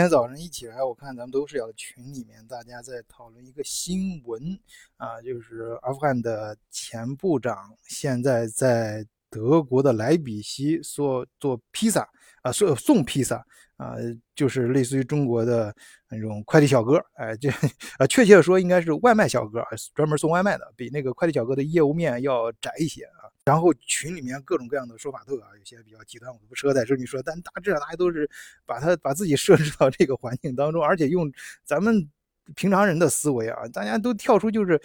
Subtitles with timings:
[0.00, 4.58] 今天早上一起来，我看咱们都是要群里面，大家在讨论一个新闻
[4.96, 12.08] 啊，就是阿富汗的前部长现在在德国的莱比锡做做披萨
[12.40, 13.44] 啊，送送披萨。
[13.76, 13.96] 啊，
[14.34, 15.74] 就是类似于中国的
[16.10, 17.48] 那种快递小哥，哎，这
[17.96, 19.64] 啊，确切的说应该是外卖小哥，
[19.94, 23.04] 专门送外卖的，比那个快递小哥的业务面要窄一些。
[23.50, 28.30] 然后群里面各种各样的说法都有啊，有些比较极端，我不适合在这里说，但大致上大家都是
[28.64, 31.28] 把他把自己设置到这个环境当中，而且用
[31.64, 32.08] 咱们
[32.54, 34.80] 平常人的思维啊，大家都跳出就是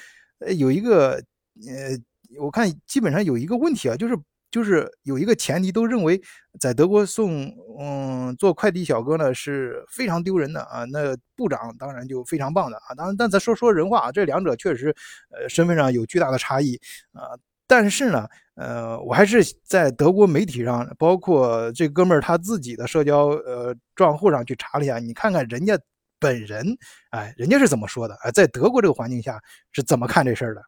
[0.57, 1.23] 有一个
[1.67, 1.95] 呃，
[2.39, 4.17] 我看基本上有一个问题啊，就是。
[4.51, 6.21] 就是有一个前提，都认为
[6.61, 10.85] 在德国送嗯做快递小哥呢是非常丢人的啊。
[10.85, 12.95] 那部长当然就非常棒的啊。
[12.95, 14.95] 当然，但咱说说人话啊，这两者确实
[15.29, 16.79] 呃身份上有巨大的差异
[17.11, 17.35] 啊。
[17.67, 25.77] 但是呢，呃，我还是在德国媒体上，包括这哥们儿他自己的社交呃账户上去查了一下，你看看人家
[26.19, 26.77] 本人，
[27.11, 28.15] 哎，人家是怎么说的？
[28.21, 29.39] 哎，在德国这个环境下
[29.71, 30.61] 是怎么看这事儿的？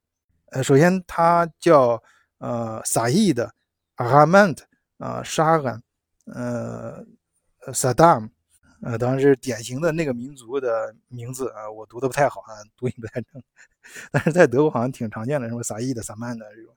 [0.52, 2.02] 呃，首先他叫
[2.40, 3.52] 呃撒义的。
[3.98, 4.64] 阿曼特
[5.00, 5.82] 啊，沙恩，
[6.32, 7.04] 呃，
[7.74, 8.30] 萨达姆，
[8.82, 13.42] 呃，当然是典型的那个民族的名字啊，我读的不太好啊，读音不太正，
[14.12, 16.76] 但是在德国好像挺常见的，什么萨伊的、萨曼的这种，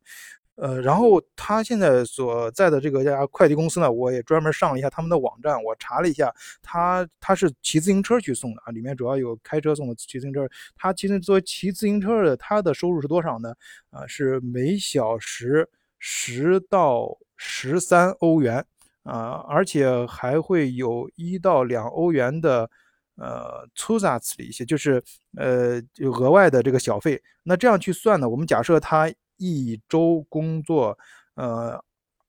[0.57, 13.55] 呃，然后他现在所在的这个家快递公司呢，我也专门上了一下他们的网站，我查了一下，他他是骑自行车去送的啊，里面主要有开车送的骑自行车，他其实作为骑自行车的，他的收入是多少呢？
[13.91, 15.69] 啊，是每小时。
[16.03, 18.65] 十到十三欧元
[19.03, 22.71] 啊，而且还会有一到两欧元的
[23.17, 25.03] 呃粗杂次一些，就是
[25.37, 27.23] 呃额外的这个小费。
[27.43, 28.29] 那这样去算呢？
[28.29, 30.99] 我们假设他一周工作
[31.35, 31.83] 呃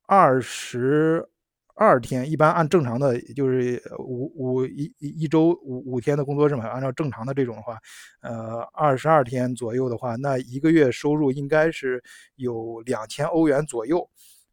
[0.05, 1.27] 二十。
[1.73, 7.75] 二天一般按正常的，就是五五一一周五五天的工作日嘛，按照正常的这种的话，
[8.21, 12.03] 呃，二十二天左右的话，那一个月收入应该是
[12.35, 14.07] 有两千欧元左右。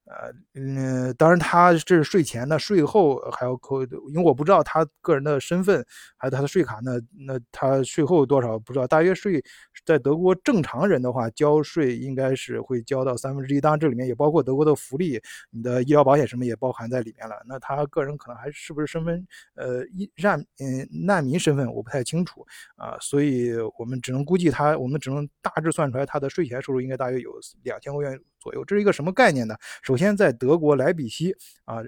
[0.08, 5.84] 呃嗯，当然他这是税前的，税后还要扣，因为我不知道他个人的身份，
[6.16, 6.92] 还有他的税卡，那
[7.26, 9.44] 那他税后多少不知道，大约税
[9.84, 15.20] 在德国正常人的话交税应该是会交到三分之一，当然这里面也包括德国的福利，
[15.50, 17.36] 你的医疗保险什么也包含在里面了。
[17.46, 19.26] 那他个人可能还是不是身份
[19.56, 22.46] 呃一难嗯难民身份我不太清楚
[22.76, 27.30] 啊，所以我们只能估计他，我们只能大致算出来他的税前收入应该大约有
[27.62, 28.18] 两千欧元。
[28.40, 29.56] 左右，这是一个什么概念呢？
[29.82, 31.34] 首先，在德国莱比锡
[31.64, 31.78] 啊，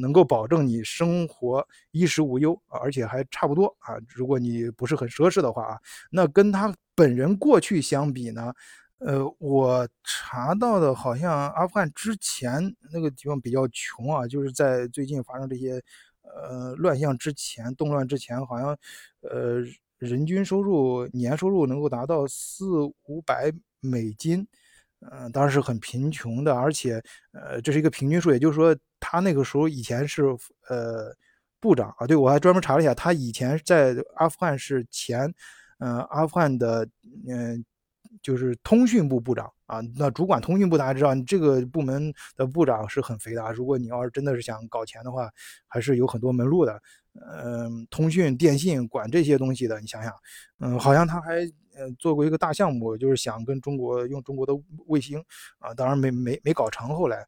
[0.00, 3.94] 能够保证你生活衣食无忧，而且还差不多啊。
[4.08, 5.78] 如果你不是很奢侈的话啊，
[6.10, 8.52] 那跟他本人过去相比呢，
[8.98, 15.82] 呃，我查到的好像阿富汗之前那个地方比较穷啊，就是在最近发生这些
[16.22, 18.76] 呃乱象之前，动乱之前，好像
[19.20, 19.62] 呃
[19.98, 24.46] 人均收入年收入能够达到四五百美金。
[25.10, 27.02] 嗯，当然是很贫穷的，而且，
[27.32, 30.24] 呃，这是一个平均数，也就是说，他那个时候以前是
[30.68, 31.16] 呃
[31.58, 35.32] 部长啊，对我还专门查了一下，他以前在阿富汗是前，
[35.78, 36.86] 嗯，阿富汗的，
[37.26, 37.64] 嗯，
[38.20, 45.30] 就是通讯部部长啊，那主管通讯部，大家知道，你这个部门的部长是很肥的，如果你要是真的是想搞钱的话，
[45.66, 46.78] 还是有很多门路的，
[47.42, 50.12] 嗯，通讯电信管这些东西的，你想想，
[50.58, 51.50] 嗯，好像他还。
[51.98, 54.52] 做过一个大项目，就是想跟中国用中国的
[54.86, 55.22] 卫星
[55.58, 56.88] 啊，当然没没没搞成。
[56.88, 57.26] 后来，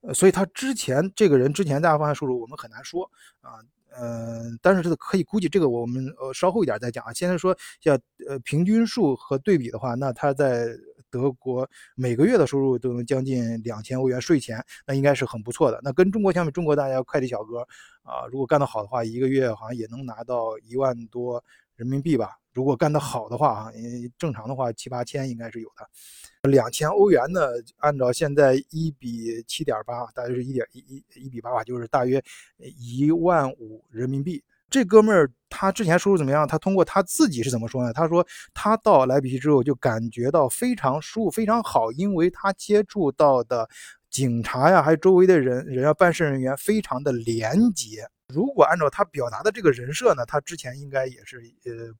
[0.00, 3.58] 呃，所以他之前这个人之前在阿富汗收入我们很难说啊，
[3.90, 7.12] 呃，但是这个可以估计，这个我们呃稍后一点再讲啊。
[7.12, 7.98] 现在说像
[8.28, 10.66] 呃平均数和对比的话，那他在
[11.08, 15.80] 德国每个月的收入都能将近两千欧元税前，那应该是很不错的。
[15.82, 17.60] 那跟中国相比，中国大家快递小哥
[18.02, 21.42] 啊，如果干得好的话，一个月好像也能拿到一万多
[21.76, 22.36] 人民币吧。
[22.52, 23.72] 如果干得好的话啊，
[24.18, 26.50] 正常的话七八千应该是有的。
[26.50, 27.42] 两千欧元呢，
[27.76, 32.22] 按照现在一比七点八，大约是一点一一一比八吧，就是大约
[32.58, 34.42] 一万五人民币。
[34.70, 36.48] 这哥们儿他之前收入怎么样？
[36.48, 37.92] 他通过他自己是怎么说呢？
[37.92, 43.68] 他说他到莱比锡之后就感觉到非常舒服，非常好，因为他接触到的
[44.08, 48.08] 警察呀，还有周围的人人啊，办事人员非常的廉洁。
[48.32, 51.94] 如果按照他表达的这个人设呢，他之前应该也是呃。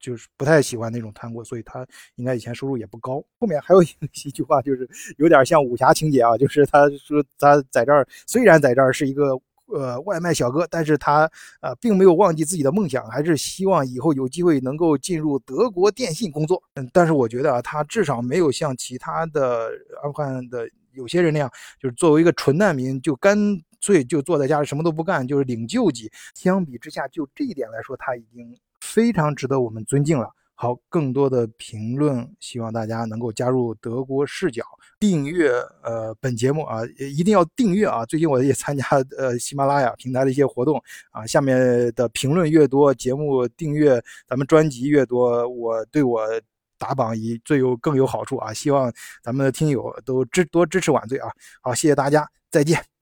[0.00, 1.86] 就是不太喜欢那种贪官，所以他
[2.16, 3.24] 应该以前收入也不高。
[3.40, 3.86] 后面还有一
[4.30, 4.86] 句话，就是
[5.16, 11.22] 有点像武侠情节啊，就是他说他在这儿虽然在这儿是一个呃外卖小哥，但是他
[11.62, 16.62] 呃并没有忘记自己的梦想，还是希望以后有机会能够进入德国电信工作。
[16.74, 19.70] 嗯，但是我觉得啊，他至少没有像其他的
[20.02, 21.50] 阿富汗的有些人那样，
[21.80, 23.38] 就是作为一个纯难民就干
[23.84, 23.94] 干。
[23.94, 26.10] 粹就坐在家里什么都不干，就是领救济。
[26.34, 30.26] 相比之下，就这一点来说，他已经非常值得我们尊敬了。
[30.54, 34.64] 好，更多的评论，希望大家能够加入德国视角，
[34.98, 35.50] 订阅
[35.82, 38.06] 呃本节目啊，一定要订阅啊。
[38.06, 38.86] 最近我也参加
[39.18, 46.26] 呃喜马拉雅平台的一些活动啊，下面的评论越多，节目订阅咱们专辑越多，我对我
[46.78, 48.52] 打榜以最有更有好处啊。
[48.54, 48.90] 希望
[49.22, 51.28] 咱们的听友都支多支持晚醉啊。
[51.60, 52.84] 好，谢谢大家，再见。